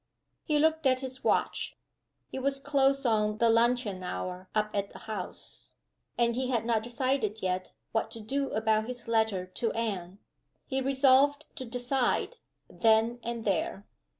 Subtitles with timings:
[0.43, 1.77] He looked at his watch.
[2.31, 5.69] It was close on the luncheon hour up at the house;
[6.17, 10.17] and he had not decided yet what to do about his letter to Anne.
[10.65, 12.37] He resolved to decide,
[12.67, 13.85] then and there.